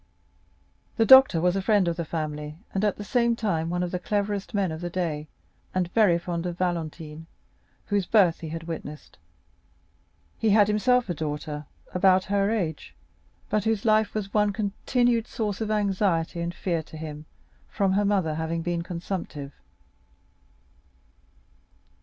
The 0.97 1.05
doctor 1.05 1.39
was 1.39 1.55
a 1.55 1.61
friend 1.61 1.87
of 1.87 1.95
the 1.95 2.05
family, 2.05 2.57
and 2.73 2.83
at 2.83 2.95
the 2.97 3.03
same 3.03 3.35
time 3.35 3.69
one 3.69 3.83
of 3.83 3.91
the 3.91 3.99
cleverest 3.99 4.51
men 4.51 4.71
of 4.71 4.81
the 4.81 4.89
day, 4.89 5.27
and 5.75 5.93
very 5.93 6.17
fond 6.17 6.47
of 6.47 6.57
Valentine, 6.57 7.27
whose 7.85 8.07
birth 8.07 8.39
he 8.39 8.49
had 8.49 8.63
witnessed. 8.63 9.19
He 10.39 10.49
had 10.49 10.67
himself 10.67 11.07
a 11.07 11.13
daughter 11.13 11.67
about 11.93 12.23
her 12.33 12.49
age, 12.49 12.95
but 13.47 13.65
whose 13.65 13.85
life 13.85 14.15
was 14.15 14.33
one 14.33 14.51
continued 14.51 15.27
source 15.27 15.61
of 15.61 15.69
anxiety 15.69 16.39
and 16.41 16.51
fear 16.55 16.81
to 16.81 16.97
him 16.97 17.27
from 17.69 17.91
her 17.93 18.03
mother 18.03 18.33
having 18.33 18.63
been 18.63 18.81
consumptive. 18.81 19.53